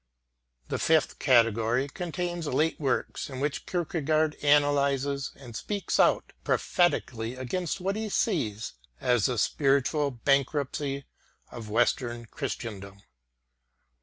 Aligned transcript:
The 0.69 0.79
fifth 0.79 1.19
category 1.19 1.87
contains 1.87 2.47
late 2.47 2.79
works 2.79 3.29
in 3.29 3.39
which 3.39 3.67
Kierkegaard 3.67 4.35
analyzes 4.41 5.31
and 5.35 5.55
speaks 5.55 5.99
out 5.99 6.33
prophetically 6.43 7.35
against 7.35 7.79
what 7.79 7.95
he 7.95 8.09
sees 8.09 8.73
as 8.99 9.27
the 9.27 9.37
spiritual 9.37 10.09
bankruptcy 10.09 11.05
of 11.51 11.69
Western 11.69 12.25
Christendom. 12.25 13.03